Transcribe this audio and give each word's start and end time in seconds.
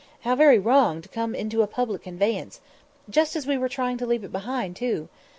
"How 0.21 0.35
very 0.35 0.57
wrong 0.57 1.03
to 1.03 1.09
come 1.09 1.35
into 1.35 1.61
a 1.61 1.67
public 1.67 2.01
conveyance!" 2.01 2.59
"Just 3.07 3.35
as 3.35 3.45
we 3.45 3.55
were 3.59 3.69
trying 3.69 3.99
to 3.99 4.07
leave 4.07 4.23
it 4.23 4.31
behind 4.31 4.75
too!" 4.75 5.09